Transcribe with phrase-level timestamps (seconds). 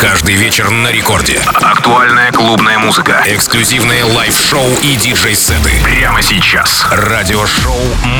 [0.00, 1.40] Каждый вечер на рекорде.
[1.60, 3.20] Актуальная клубная музыка.
[3.26, 5.72] Эксклюзивные лайв-шоу и диджей-сеты.
[5.82, 6.86] Прямо сейчас.
[6.92, 7.74] Радиошоу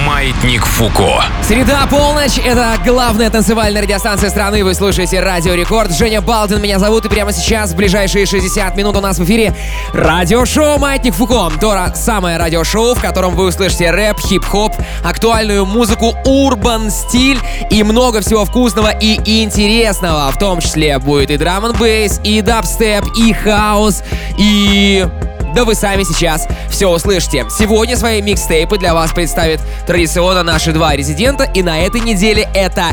[0.05, 1.23] «Маятник Фуко».
[1.47, 2.37] Среда, полночь.
[2.39, 4.65] Это главная танцевальная радиостанция страны.
[4.65, 5.93] Вы слушаете Радио Рекорд.
[5.93, 7.05] Женя Балдин меня зовут.
[7.05, 9.55] И прямо сейчас, в ближайшие 60 минут у нас в эфире
[9.93, 11.49] радиошоу «Маятник Фуко».
[11.61, 14.75] То самое радиошоу, в котором вы услышите рэп, хип-хоп,
[15.05, 17.39] актуальную музыку, урбан стиль
[17.71, 20.33] и много всего вкусного и интересного.
[20.33, 24.03] В том числе будет и драма драм бейс и дабстеп, и хаос,
[24.39, 25.07] и...
[25.55, 27.47] Да вы сами сейчас все услышите.
[27.51, 32.91] Сегодня свои микстейпы для вас представят традиционно наши два резидента, и на этой неделе это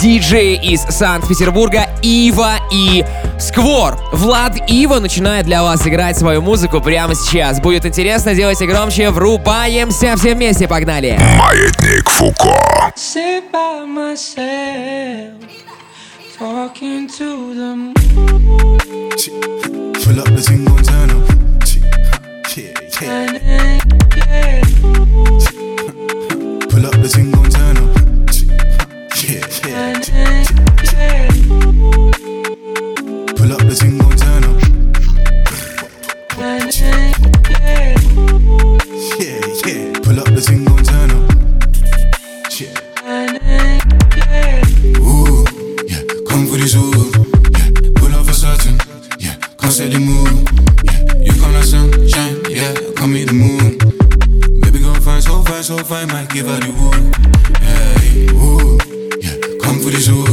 [0.00, 3.04] диджеи из Санкт-Петербурга Ива и
[3.40, 3.98] Сквор.
[4.12, 7.60] Влад Ива начинает для вас играть свою музыку прямо сейчас.
[7.60, 11.18] Будет интересно, делайте громче, врубаемся все вместе, погнали.
[11.36, 12.56] Маятник Фуко.
[16.38, 17.94] Talking to the moon.
[20.04, 21.28] Pull up the single turn up.
[22.56, 23.80] Yeah, yeah.
[26.68, 27.90] Pull up the single turn up.
[29.18, 29.98] Yeah, yeah.
[33.34, 34.62] Pull up the single turn up.
[39.18, 39.98] Yeah, yeah.
[40.04, 40.78] Pull up the single
[53.18, 54.60] come meet the moon.
[54.60, 57.16] Baby, go find so fine, so fine, might give her the wood.
[57.62, 58.78] Hey, ooh,
[59.20, 60.24] yeah, come for the zoo.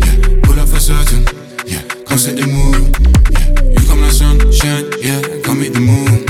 [0.00, 1.24] Yeah, pull up for certain,
[1.66, 2.96] yeah, come set the mood.
[3.32, 6.24] Yeah, you come like sunshine, yeah, come meet the moon.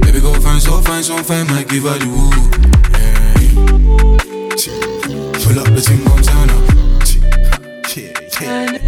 [0.00, 2.54] Baby, go find so fine, so fine, might give her the wood.
[2.92, 3.48] Hey,
[5.44, 6.64] pull up the thing, gon' turn up.
[7.96, 8.83] Yeah, yeah.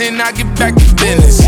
[0.00, 1.40] And I get back to business.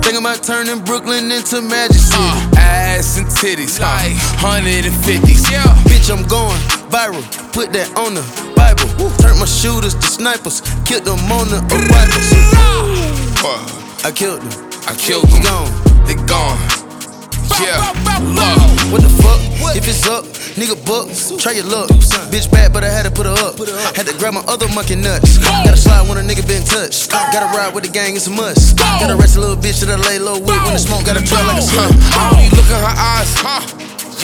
[0.00, 2.22] Think about turning Brooklyn into Magic City.
[2.22, 5.50] Uh, ass and titties, like 150s.
[5.50, 5.62] Yeah.
[5.84, 6.56] Bitch, I'm going
[6.88, 7.20] viral.
[7.52, 8.24] Put that on the
[8.56, 8.88] Bible.
[9.18, 10.62] Turn my shooters to snipers.
[10.86, 12.32] Killed them on the arrivals.
[14.04, 14.54] I killed them.
[14.88, 15.42] I killed them.
[15.42, 15.68] Gone.
[16.06, 16.56] They gone.
[17.60, 17.92] Yeah.
[18.24, 18.92] Look.
[18.92, 19.40] What the fuck?
[19.76, 20.24] If it's up,
[20.56, 21.88] nigga buck, try your luck.
[22.32, 23.60] Bitch bad, but I had to put her up.
[23.94, 25.38] Had to grab my other monkey nuts.
[25.38, 27.10] Gotta slide when a nigga been touched.
[27.10, 28.78] Gotta ride with the gang, it's a must.
[28.78, 31.44] Gotta rest a little bitch that I lay low with when the smoke gotta trail
[31.46, 31.92] like a sun.
[32.34, 33.60] When you look in her eyes, huh?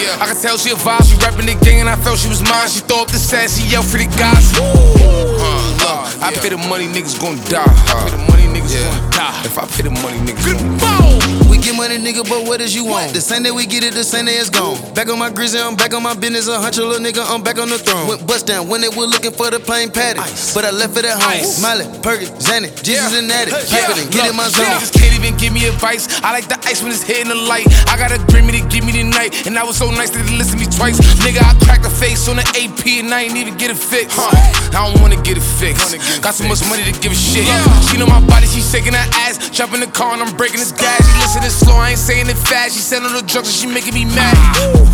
[0.00, 1.04] Yeah, I can tell she a vibe.
[1.04, 2.68] She rapping the gang, and I felt she was mine.
[2.68, 4.56] She throw up the sass, she yell for the guys.
[4.56, 7.62] Huh, look, I pay the money, niggas gon' die.
[7.68, 8.08] Huh?
[8.08, 9.42] the money, niggas gon' die.
[9.44, 11.41] If I pay the money, niggas gon' die.
[11.62, 13.14] Get money, nigga, but what is you want?
[13.14, 14.74] The same day we get it, the same day it's gone.
[14.94, 16.48] Back on my grizzly, I'm back on my business.
[16.48, 18.08] A hunch, a little nigga, I'm back on the throne.
[18.08, 20.18] Went bust down when they were looking for the plain patty.
[20.58, 21.38] But I left it at home.
[21.38, 21.62] Ice.
[21.62, 23.54] Miley, Perkins, Zanny, Jesus and Natty.
[23.54, 23.86] Yeah.
[23.86, 24.66] Pack it get in my zone.
[24.74, 26.10] Niggas can't even give me advice.
[26.26, 27.70] I like the ice when it's hitting the light.
[27.86, 29.46] I got a Grammy to give me the night.
[29.46, 30.98] And I was so nice that they listened to me twice.
[31.22, 34.18] Nigga, I cracked the face on the AP and I ain't even get it fixed.
[34.18, 34.34] Huh.
[34.74, 35.94] I don't wanna get it fixed.
[36.26, 37.46] Got so much money to give a shit.
[37.86, 39.38] She know my body, she shaking her ass.
[39.54, 41.06] Jump in the car and I'm breaking this gas.
[41.06, 42.74] She listen it slow, I ain't saying it fast.
[42.74, 44.32] She said on the drugs and she making me mad.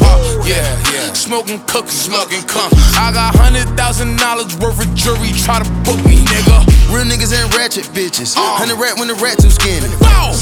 [0.03, 0.59] Uh, yeah,
[0.93, 1.13] yeah.
[1.15, 2.71] Smoking cookies, smoking cum.
[2.99, 6.67] I got hundred thousand dollars worth of jewelry, try to book me, nigga.
[6.91, 8.35] Real niggas ain't ratchet bitches.
[8.37, 9.87] Hundred rat when the rat too skinny.
[10.01, 10.35] Bow,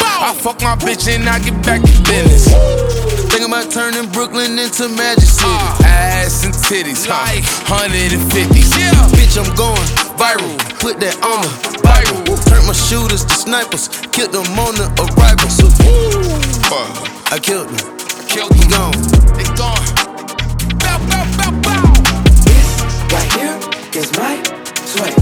[0.00, 0.32] bow.
[0.32, 3.19] I fuck my bitch and I get back to business.
[3.30, 5.46] Think about turning Brooklyn into Magic City.
[5.46, 8.58] Uh, ass and titties, like 150.
[8.78, 9.78] Yeah, Bitch, I'm going
[10.18, 10.58] viral.
[10.80, 12.36] Put that on the Bible.
[12.50, 13.88] Turn my shooters to snipers.
[14.10, 15.48] Killed them on the arrival.
[15.48, 15.66] So,
[17.30, 17.98] I killed them.
[18.26, 18.90] killed He them.
[18.90, 18.98] gone.
[19.38, 19.86] They gone.
[20.82, 21.86] Bow, bow, bow, bow.
[22.42, 22.68] This
[23.14, 23.56] right here
[23.94, 24.42] is my
[24.90, 25.14] sweat.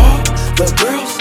[0.00, 0.18] All
[0.56, 1.12] the girls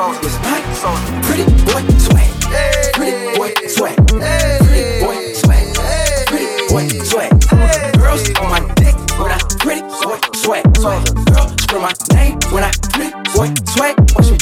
[0.00, 2.30] is my pretty boy sweat.
[2.94, 3.96] Pretty boy sweat.
[4.08, 5.76] Pretty boy sweat.
[6.26, 7.30] Pretty boy sweat.
[7.98, 10.64] Girls on my dick when I pretty boy sweat.
[10.80, 13.94] Girl scream my name when I pretty boy sweat.
[14.16, 14.39] Watch me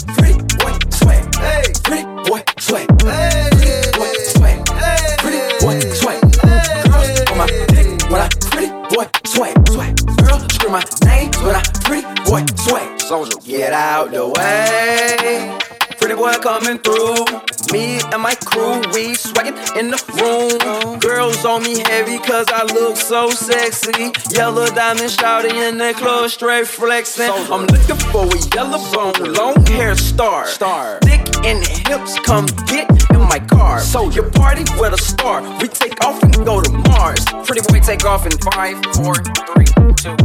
[16.49, 17.25] coming through.
[17.73, 20.99] Me and my crew, we swaggin' in the room.
[20.99, 24.13] Girls on me heavy cause I look so sexy.
[24.31, 27.31] Yellow diamond shouty in the club, straight flexing.
[27.53, 30.47] I'm looking for a yellow bone, long hair star.
[30.47, 30.99] Star.
[31.03, 33.81] Thick in the hips, come get in my car.
[33.81, 35.43] So your party with a star.
[35.61, 37.23] We take off and go to Mars.
[37.45, 39.17] Pretty boy take off in five, four,
[39.53, 39.69] three,
[40.01, 40.17] two,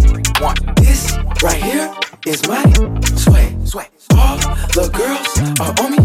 [0.41, 0.55] one.
[0.77, 1.93] This right here
[2.25, 2.63] is my
[3.17, 3.67] sweat.
[3.67, 3.91] Sweat.
[4.15, 4.37] All
[4.75, 5.27] the girls
[5.59, 6.03] are on me.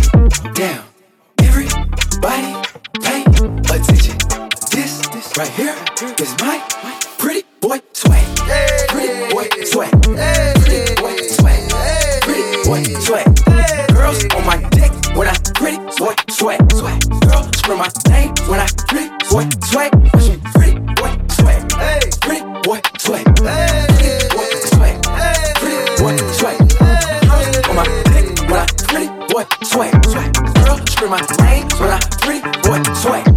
[0.54, 0.84] Down.
[1.38, 2.52] Everybody
[3.02, 3.22] pay
[3.74, 4.16] attention.
[4.72, 5.76] This, this right here
[6.18, 6.58] is my
[7.18, 8.24] pretty boy sweat.
[8.88, 9.92] Pretty boy sweat.
[10.02, 11.70] Pretty boy sweat.
[12.22, 13.26] Pretty boy sweat.
[13.92, 16.14] Girls on my dick when I pretty boy.
[16.28, 16.60] Sweat.
[16.68, 19.92] Girl scream my name when I pretty boy me
[20.54, 21.70] pretty boy sweat.
[22.20, 23.67] Pretty boy sweat.
[29.62, 29.94] Sweat.
[30.06, 30.34] Sweat.
[30.34, 33.27] Girl scream my name when I pretty boy sweat.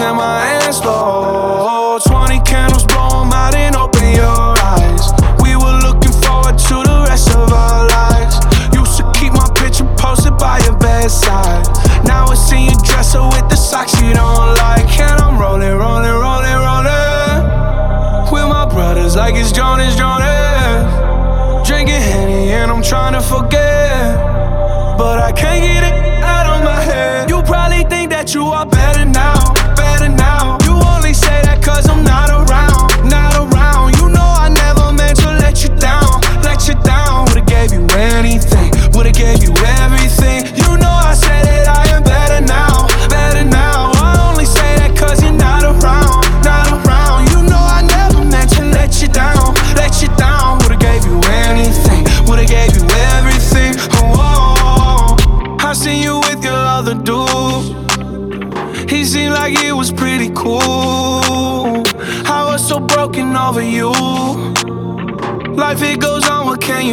[0.00, 0.65] in my head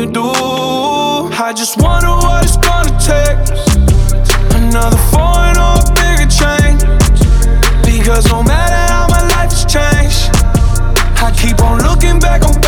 [0.03, 0.21] you do.
[0.21, 3.39] I just wonder what it's gonna take.
[4.59, 6.81] Another phone or a bigger change.
[7.85, 10.29] Because no matter how my life has changed,
[11.21, 12.62] I keep on looking back on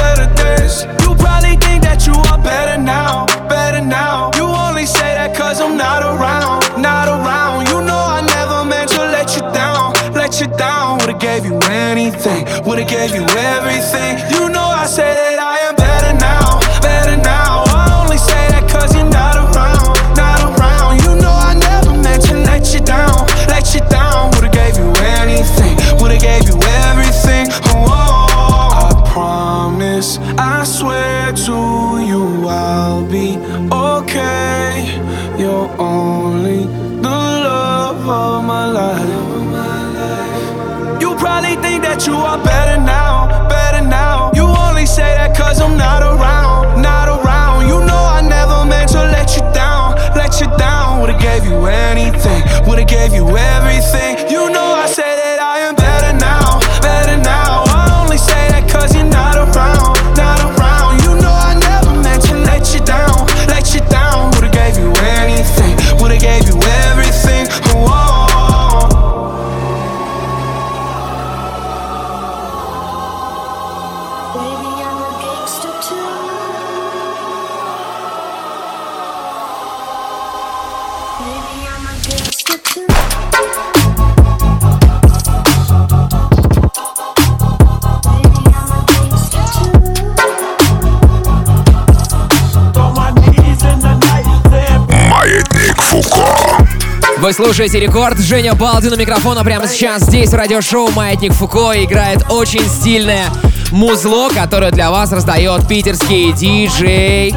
[97.26, 98.20] Вы слушаете рекорд.
[98.20, 100.30] Женя Балдин у микрофона прямо сейчас здесь.
[100.30, 103.26] в Радиошоу «Маятник Фуко» играет очень стильное
[103.72, 107.34] музло, которое для вас раздает питерский диджей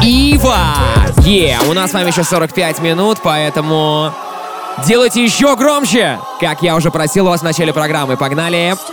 [0.00, 0.76] Ива.
[1.24, 1.68] Е, yeah.
[1.68, 4.12] у нас с вами еще 45 минут, поэтому
[4.86, 8.16] делайте еще громче, как я уже просил у вас в начале программы.
[8.16, 8.76] Погнали!
[8.76, 8.91] Погнали!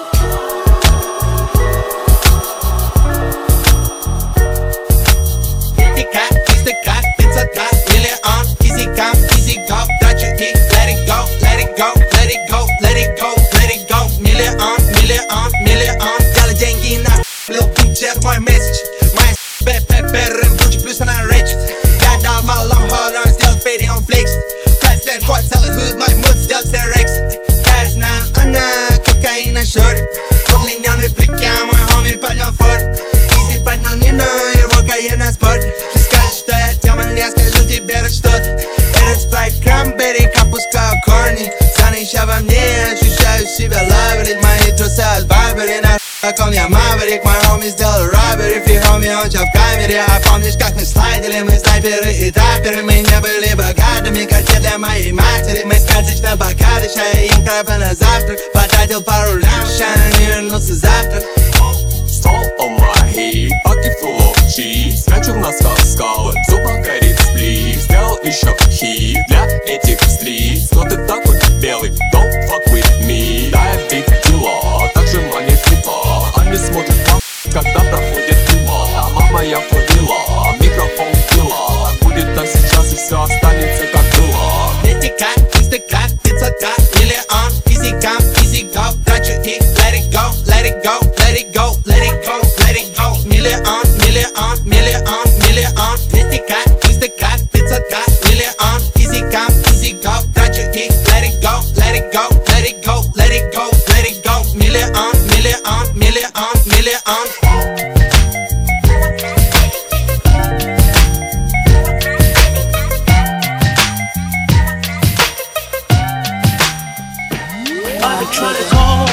[118.20, 119.06] never try to call.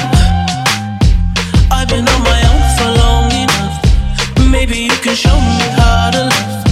[1.71, 4.51] I've been on my own for long enough.
[4.51, 6.66] Maybe you can show me how to love.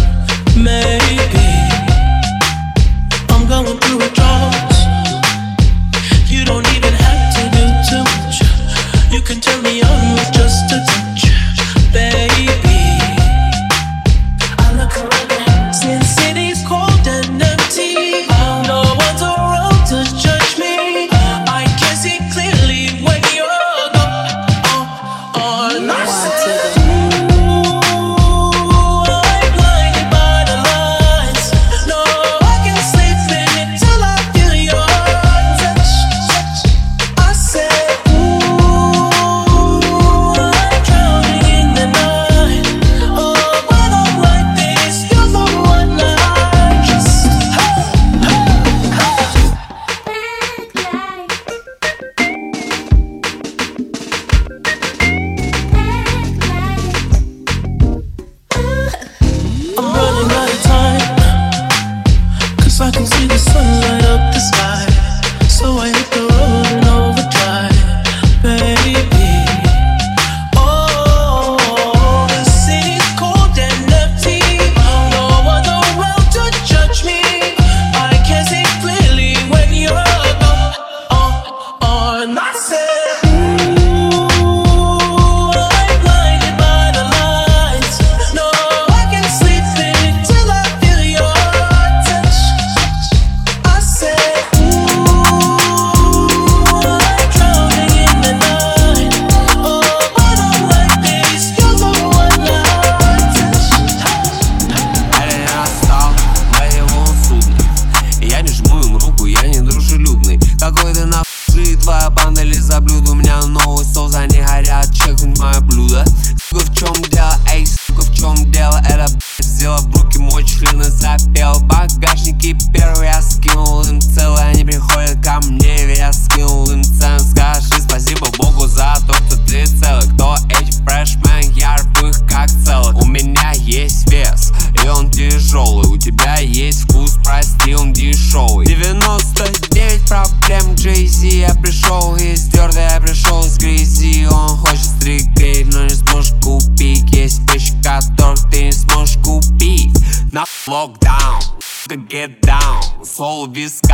[153.55, 153.84] без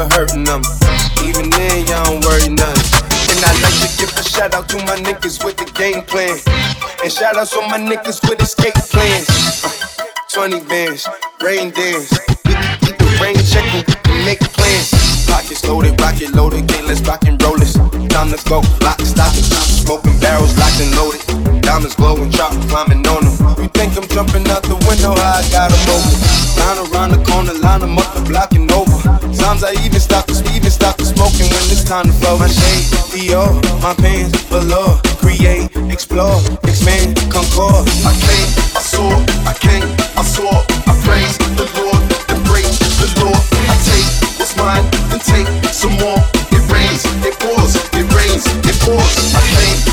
[0.00, 0.62] never hurting them.
[1.24, 2.88] Even then, y'all don't worry nothing.
[3.30, 6.36] And I like to give a shout out to my niggas with the game plan.
[7.02, 9.28] And shout outs to my niggas with escape plans.
[9.64, 11.08] Uh, 20 bands,
[11.42, 12.10] rain dance.
[12.44, 14.90] We can keep the rain checking, we can make plans.
[15.26, 17.74] Pockets loaded, rocket loaded, okay, let's rock and roll this.
[17.74, 19.48] Time to go, lock, stock, and
[19.84, 21.22] Smoking barrels locked and loaded.
[21.62, 23.36] Diamonds glowing, chop climbing on them.
[23.62, 25.12] You think I'm jumping out the window?
[25.12, 26.16] I got 'em open.
[26.58, 28.69] Line around the corner, line 'em up the block and.
[29.40, 32.36] Sometimes I even stop the even stop the smoking when it's time to flow.
[32.36, 35.00] My shade, Dior, my pants, below.
[35.16, 36.36] Create, explore,
[36.68, 37.88] expand, concord.
[38.04, 39.08] I came, I saw,
[39.48, 43.40] I came, I saw, I praise the Lord, embrace the Lord.
[43.64, 46.20] I take what's mine and take some more.
[46.52, 49.16] It rains, it pours, it rains, it pours.
[49.32, 49.89] I came,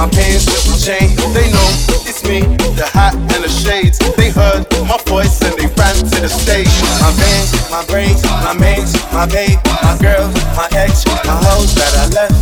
[0.00, 1.12] my pants my chain.
[1.36, 1.68] They know
[2.08, 2.40] it's me,
[2.72, 3.98] the hat and the shades.
[4.16, 6.72] They heard my voice and they ran to the stage.
[7.04, 11.92] My bands, my braids, my mates, my babe, my girls, my ex, my hoes that
[12.00, 12.32] I left.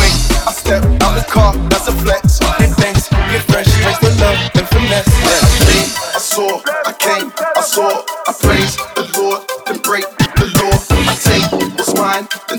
[0.00, 0.16] Wait,
[0.48, 2.40] I step out the car, that's a flex.
[2.56, 5.12] Get thanks, get fresh, taste the love and finesse.
[5.12, 7.92] I came, I saw, I came, I saw.
[8.26, 8.91] I praise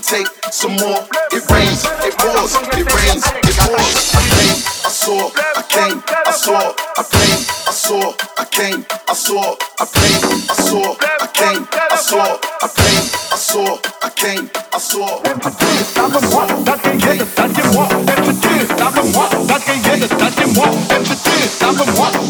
[0.04, 1.00] take some more.
[1.32, 4.12] It rains, it pours, it rains, it pours.
[4.14, 6.74] I came, I saw, I came, I saw.
[6.98, 9.56] I came, I saw, I came, I saw.
[9.70, 12.40] I came, I saw, I came, I saw.
[12.62, 14.78] I came, I saw, I came, I saw.
[14.78, 15.24] I came, I saw.
[21.64, 22.23] Ты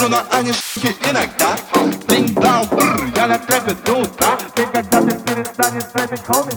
[0.00, 1.56] трудно, они ш**ки иногда
[2.06, 6.52] Блинг, блау, бррр, я на трэпе до утра Ты когда ты перестанешь рэпить, хоми,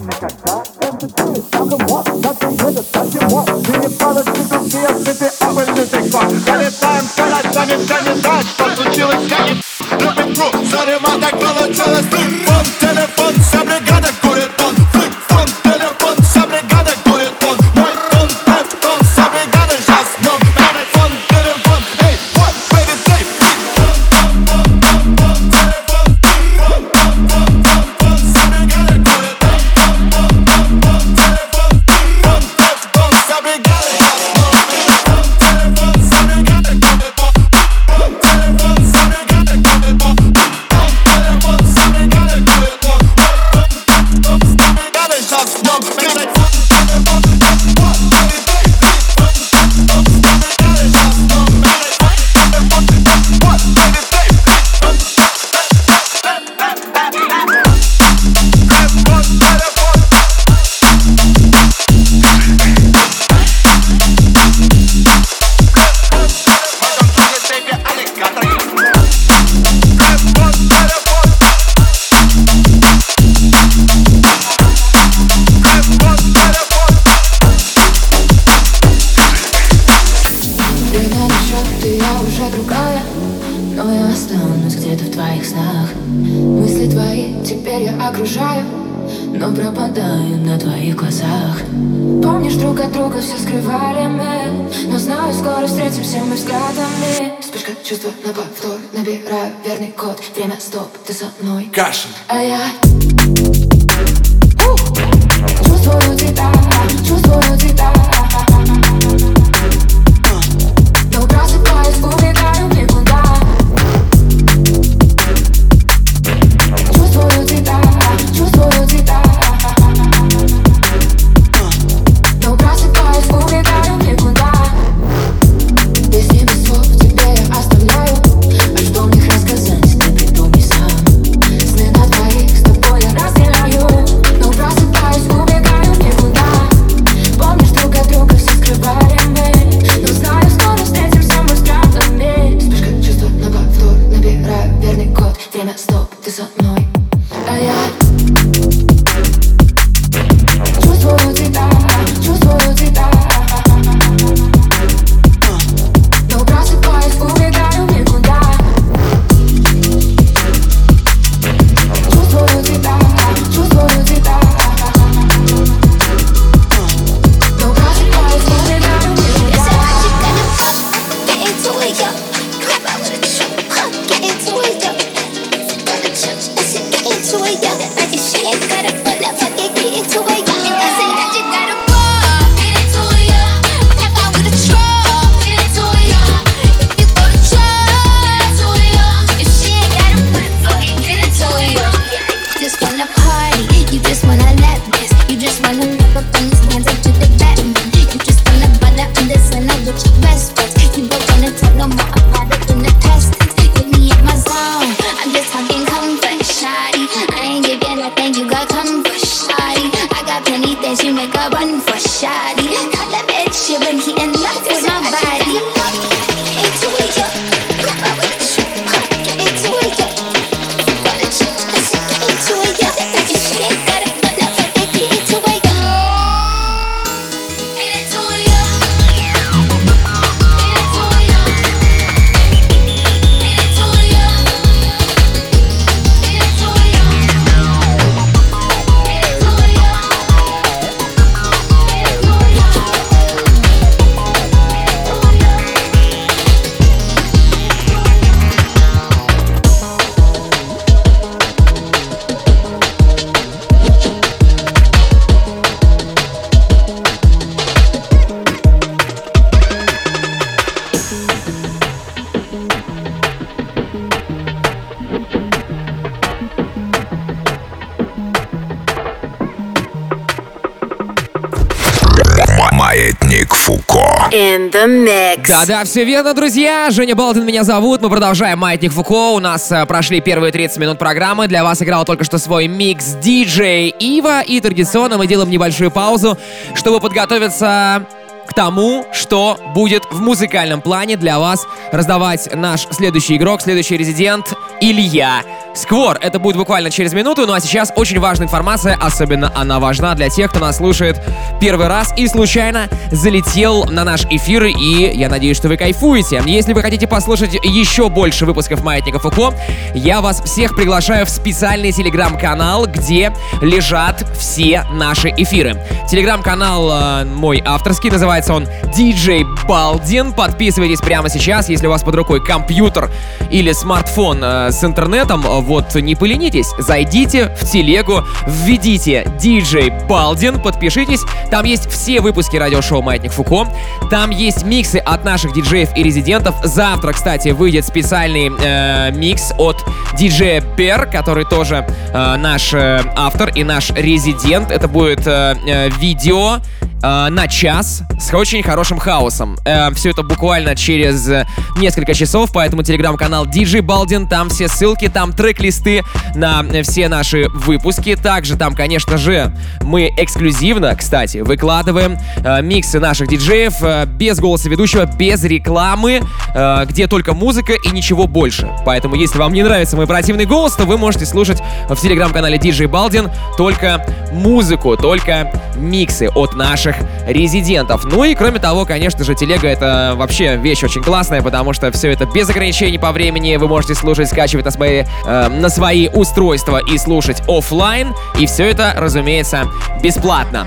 [274.87, 275.47] Mix.
[275.49, 276.89] Да-да, все верно, друзья.
[276.91, 278.03] Женя Балдин меня зовут.
[278.03, 279.33] Мы продолжаем Маятник Фуко.
[279.33, 281.49] У нас э, прошли первые 30 минут программы.
[281.49, 284.43] Для вас играл только что свой микс диджей Ива.
[284.43, 286.39] И традиционно мы делаем небольшую паузу,
[286.75, 288.07] чтобы подготовиться
[288.47, 294.55] к тому, что будет в музыкальном плане для вас раздавать наш следующий игрок, следующий резидент
[294.81, 295.43] Илья
[295.75, 296.19] Сквор.
[296.21, 300.29] Это будет буквально через минуту, ну а сейчас очень важная информация, особенно она важна для
[300.29, 301.21] тех, кто нас слушает
[301.61, 306.43] первый раз и случайно залетел на наш эфир, и я надеюсь, что вы кайфуете.
[306.47, 309.53] Если вы хотите послушать еще больше выпусков Маятника Фуко,
[309.95, 315.77] я вас всех приглашаю в специальный телеграм-канал, где лежат все наши эфиры.
[316.09, 320.33] Телеграм-канал э, мой авторский, называется он DJ Балдин.
[320.33, 323.11] Подписывайтесь прямо сейчас, если у вас под рукой компьютер
[323.51, 331.23] или смартфон э, с интернетом, вот не поленитесь, зайдите в телегу, введите DJ Балдин, подпишитесь,
[331.51, 333.67] там есть все выпуски радиошоу Маятник Фуко,
[334.11, 336.55] там есть миксы от наших диджеев и резидентов.
[336.63, 339.85] Завтра, кстати, выйдет специальный э, микс от
[340.17, 344.71] диджея Бер, который тоже э, наш э, автор и наш резидент.
[344.71, 346.61] Это будет э, э, видео
[347.05, 349.57] э, на час с очень хорошим хаосом.
[349.65, 351.29] Э, все это буквально через
[351.77, 356.03] несколько часов, поэтому телеграм-канал DJ Балдин, там все ссылки, там трек-листы
[356.35, 358.17] на все наши выпуски.
[358.17, 364.69] Также там, конечно же, мы эксклюзивно, кстати, выкладываем э, миксы наших диджеев э, без голоса
[364.69, 366.23] ведущего, без рекламы,
[366.55, 368.71] э, где только музыка и ничего больше.
[368.85, 372.89] Поэтому, если вам не нравится мой противный голос, то вы можете слушать в телеграм-канале DJ
[372.89, 378.05] Балдин только музыку, только миксы от наших наших резидентов.
[378.05, 382.11] Ну и кроме того, конечно же, телега это вообще вещь очень классная, потому что все
[382.11, 383.57] это без ограничений по времени.
[383.57, 388.15] Вы можете слушать, скачивать на свои, э, на свои устройства и слушать офлайн.
[388.39, 389.69] И все это, разумеется,
[390.03, 390.67] бесплатно.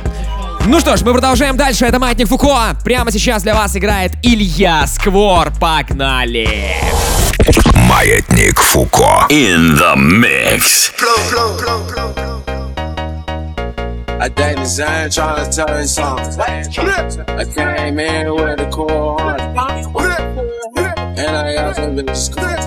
[0.65, 1.85] Ну что ж, мы продолжаем дальше.
[1.85, 2.75] Это Маятник Фуко.
[2.83, 5.51] Прямо сейчас для вас играет Илья Сквор.
[5.59, 6.75] Погнали!
[7.73, 9.27] Маятник Фуко.
[9.29, 10.91] In the mix.
[14.19, 16.39] I date design, trying to tell you something.
[16.39, 19.39] I came in with a cool heart.
[19.39, 19.59] And
[21.35, 22.43] I got some bitches cool.
[22.43, 22.59] And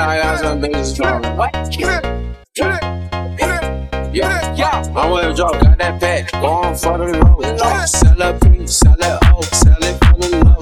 [0.00, 1.24] I got some bitches drunk.
[4.12, 4.82] Yeah, yeah.
[4.96, 7.44] I'm with a drop, got that pack, going for the road.
[7.88, 10.58] Sell a piece, sell it oh, sell it for the low.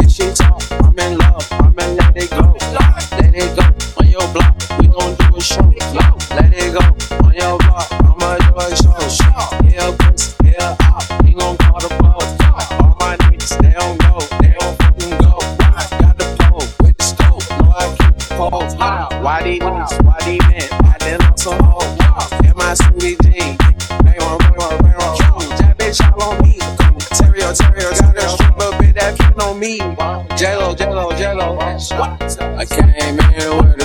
[0.00, 2.56] If she talk, I'm in love, I'ma let it go.
[3.12, 3.62] Let it go
[4.00, 5.72] on your block, we gon' do a show.
[6.30, 6.80] Let it go
[7.26, 7.88] on your block,
[8.82, 9.34] do a show.
[9.64, 12.22] Yeah, pussy, yeah, out, gon' call the ball.
[12.80, 15.38] All my niggas, they don't go, they don't fucking go.
[15.98, 16.26] Got the
[16.82, 17.04] with the
[18.80, 19.08] I.
[19.22, 19.42] Why
[20.02, 20.68] why I.
[22.44, 22.74] In my
[24.20, 25.56] on, on, on.
[25.58, 26.58] That bitch all on me.
[27.18, 28.14] Terrio, oh, Terrio, oh, got
[28.94, 29.78] that on me.
[30.36, 31.58] Jello, Jello, Jello.
[31.60, 33.79] I came in with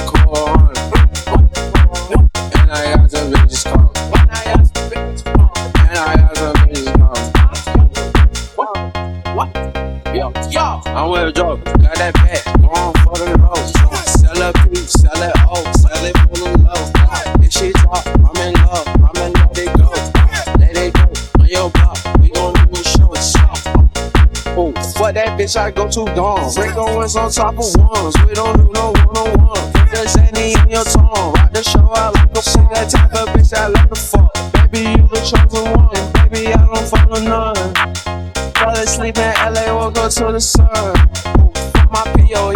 [25.16, 26.54] that bitch, I go too gone.
[26.54, 29.72] Break on ones on top of ones, we don't do no one on one.
[29.90, 33.30] The Zanny in your tongue, rock the show out like a she that type of
[33.30, 34.32] bitch I like to fuck.
[34.72, 37.74] Baby, you the chosen one, baby, I don't follow none.
[38.56, 40.68] Fall asleep in LA, woke up to the sun.
[41.90, 42.52] My PO,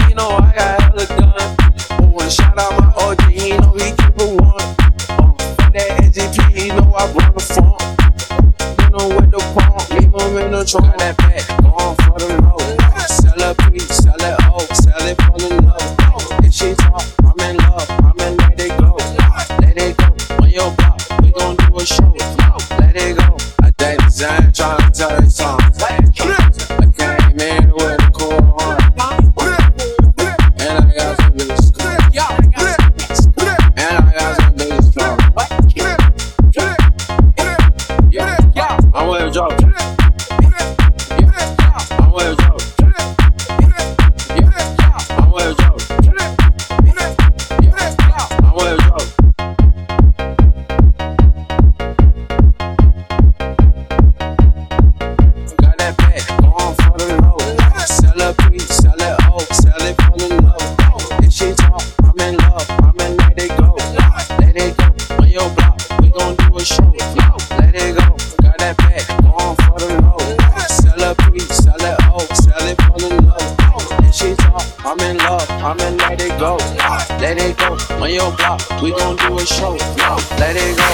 [78.09, 79.75] on your block, we gon' do a show.
[79.97, 80.89] No, Let it go.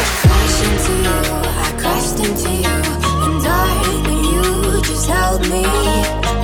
[0.65, 1.19] into you,
[1.65, 2.77] I crashed into you,
[3.25, 5.63] and darling, you just held me.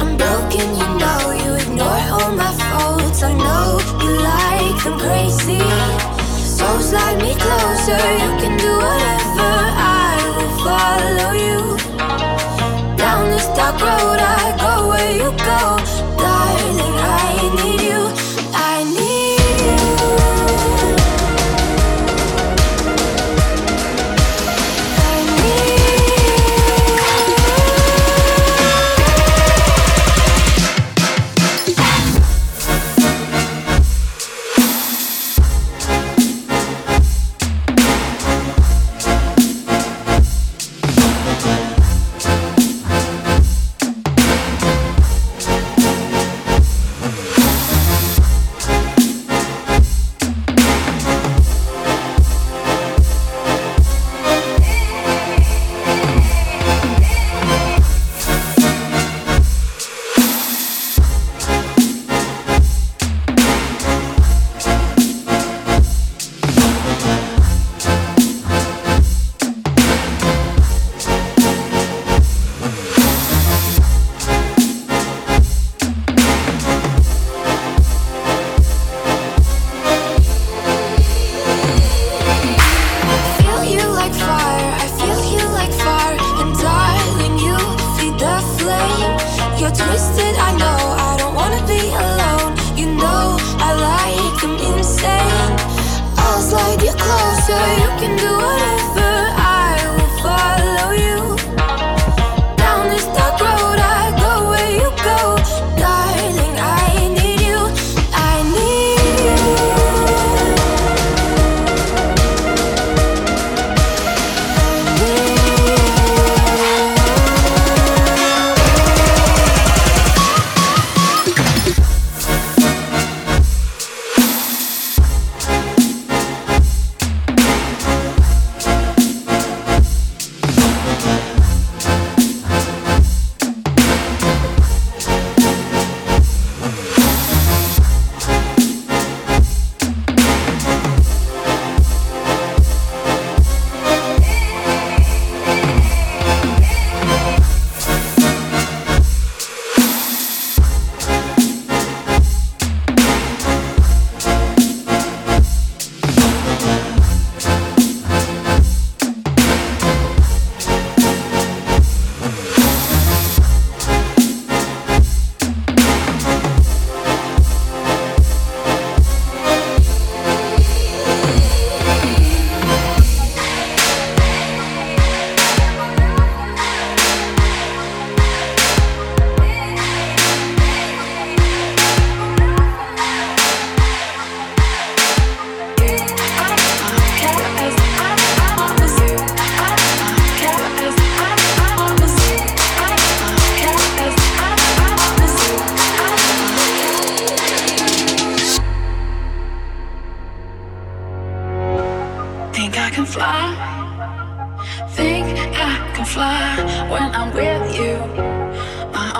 [0.01, 3.21] I'm broken, you know, you ignore all my faults.
[3.23, 5.59] I know you like them crazy.
[6.31, 7.99] So slide me closer,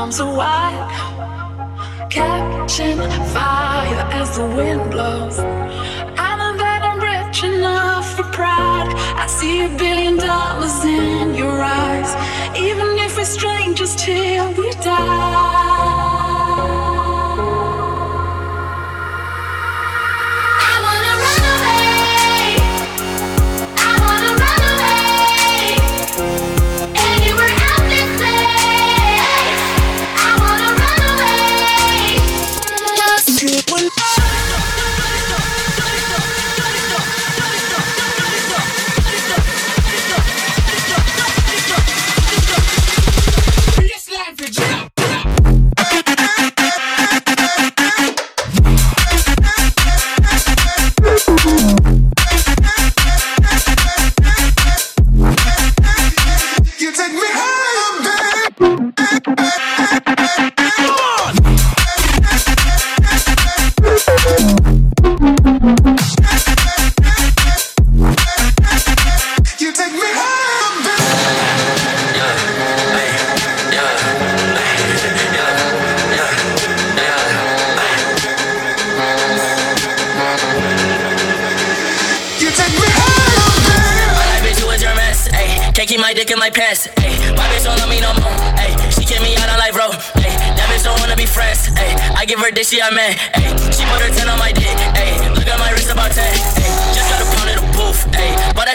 [0.02, 2.98] arms are wide, catching
[3.36, 5.38] fire as the wind blows.
[5.38, 8.90] I know that I'm rich enough for pride.
[9.24, 12.12] I see a billion dollars in your eyes.
[12.58, 15.91] Even if we're strangers till we die.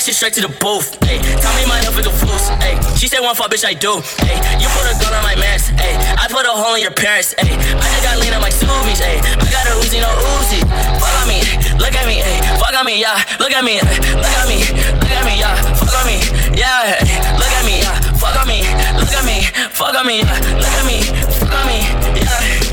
[0.06, 0.94] shit straight to the booth.
[1.10, 2.46] Ayy, tell me my health is a fools.
[2.62, 3.98] Ayy, she said one fuck, bitch, I do.
[4.22, 5.74] Ayy, you put a gun on my mask.
[5.82, 7.34] Ayy, I put a hole in your parents.
[7.42, 9.02] Ayy, I just got lean on my smoothies.
[9.02, 10.06] Ayy, I got a Uzi, no
[10.38, 10.62] Uzi.
[11.02, 11.42] Fuck on me,
[11.82, 12.22] look at me.
[12.22, 13.18] Ayy, fuck on me, yeah.
[13.42, 14.62] Look at me, look at me,
[14.94, 15.58] look at me, yeah.
[15.74, 16.22] Fuck on me,
[16.54, 17.02] yeah.
[17.34, 17.98] Look at me, yeah.
[18.14, 18.62] Fuck on me,
[18.94, 19.42] look at me,
[19.74, 20.38] fuck on me, yeah.
[20.54, 21.02] Look at me,
[21.34, 21.82] fuck on me,
[22.22, 22.65] yeah.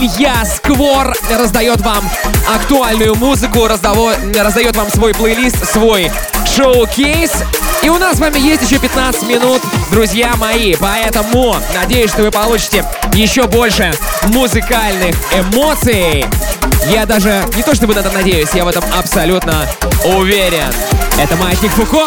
[0.00, 2.02] Семья Сквор раздает вам
[2.48, 6.10] актуальную музыку, раздаво, раздает вам свой плейлист, свой
[6.56, 7.30] шоу-кейс.
[7.82, 10.74] И у нас с вами есть еще 15 минут, друзья мои.
[10.76, 12.82] Поэтому надеюсь, что вы получите
[13.12, 13.92] еще больше
[14.28, 16.24] музыкальных эмоций.
[16.88, 19.66] Я даже не то чтобы на это надеюсь, я в этом абсолютно
[20.16, 20.72] уверен.
[21.18, 22.06] Это Маятник Фуко.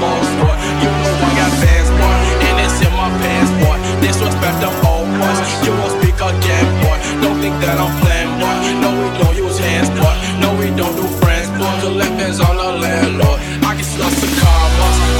[0.00, 0.20] boy.
[0.40, 0.56] Boy.
[0.80, 2.16] You know I got fans, boy,
[2.48, 3.76] and it's in my pants, boy.
[4.00, 5.08] Disrespect old
[5.64, 6.96] you won't speak again, boy.
[7.20, 8.56] Don't think that I'm playing, boy.
[8.80, 10.14] No, we don't use hands, boy.
[10.40, 11.68] No, we don't do friends, boy.
[11.84, 11.90] The
[12.40, 13.40] on the landlord.
[13.64, 14.64] I get slice in car.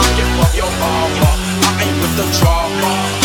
[0.00, 1.34] I get fuck your armor.
[1.68, 3.19] I ain't with the drama.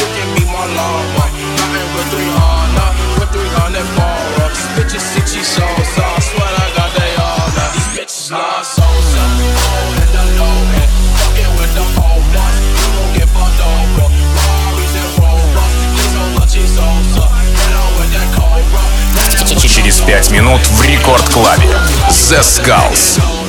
[20.05, 21.65] 25 минут в рекорд-клабе.
[22.09, 23.44] The Skulls.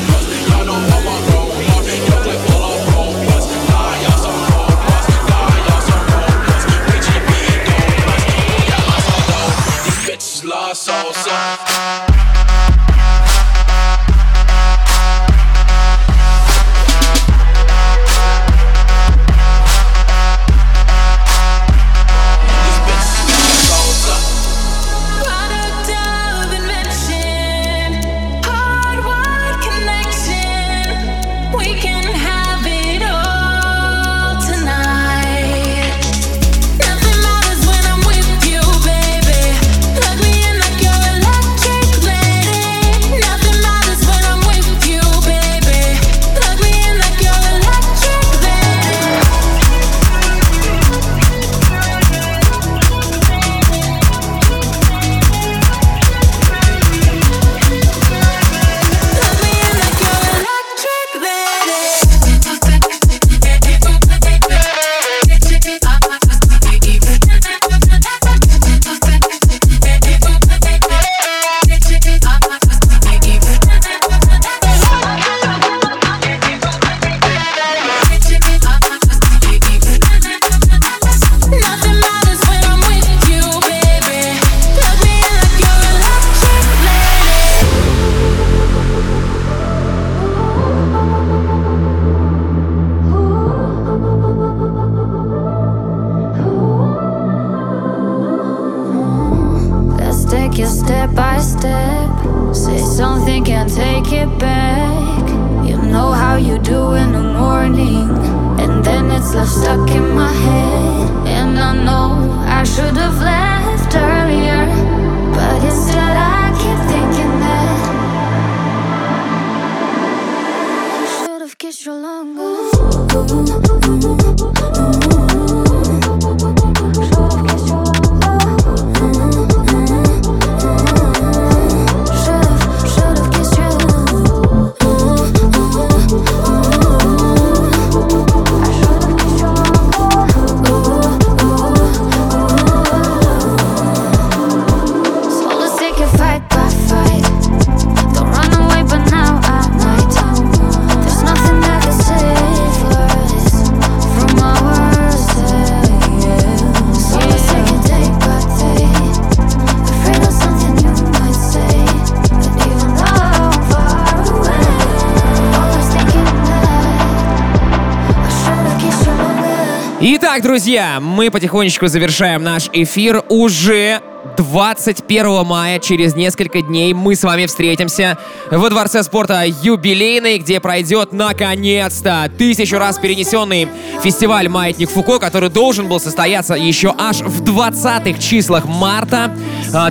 [170.67, 173.23] Друзья, мы потихонечку завершаем наш эфир.
[173.29, 174.03] Уже
[174.37, 178.19] 21 мая, через несколько дней, мы с вами встретимся
[178.51, 183.69] во Дворце спорта «Юбилейный», где пройдет, наконец-то, тысячу раз перенесенный
[184.03, 189.37] фестиваль «Маятник Фуко», который должен был состояться еще аж в 20-х числах марта
[189.73, 189.91] а,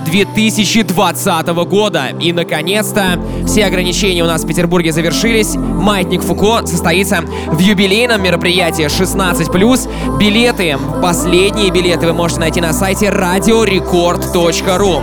[0.96, 2.06] 2020 года.
[2.20, 5.54] И, наконец-то, все ограничения у нас в Петербурге завершились.
[5.54, 10.18] «Маятник Фуко» состоится в юбилейном мероприятии 16+.
[10.18, 15.02] Билеты, последние билеты вы можете найти на сайте radiorecord.ru.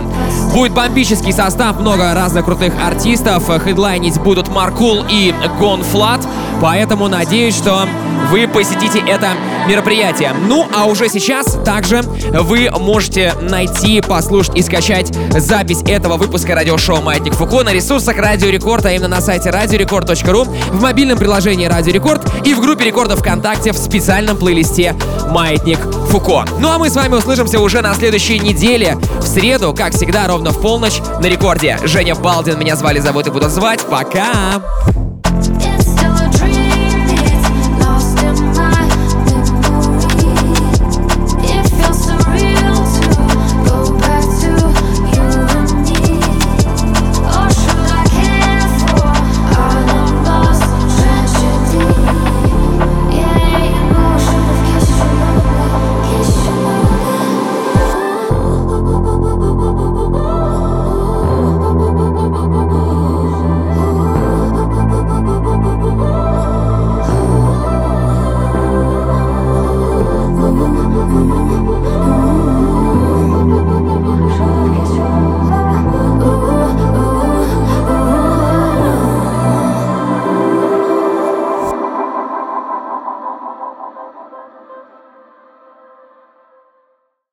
[0.52, 3.48] Будет бомбический состав, много разных крутых артистов.
[3.62, 6.26] Хедлайнить будут Маркул и Гонфлат.
[6.60, 7.88] Поэтому надеюсь, что
[8.30, 9.28] вы посетите это
[9.68, 10.32] мероприятие.
[10.48, 17.00] Ну, а уже сейчас также вы можете найти, послушать и скачать запись этого выпуска радиошоу
[17.00, 21.92] «Маятник Фуко» на ресурсах Радио Рекорд, а именно на сайте radiorecord.ru, в мобильном приложении Радио
[21.92, 24.94] Рекорд и в группе Рекордов ВКонтакте в специальном плейлисте
[25.30, 25.78] «Маятник
[26.10, 26.44] Фуко».
[26.58, 30.50] Ну а мы с вами услышимся уже на следующей неделе, в среду, как всегда, ровно
[30.50, 31.78] в полночь на Рекорде.
[31.84, 33.80] Женя Балдин меня звали, зовут и буду звать.
[33.88, 35.13] Пока!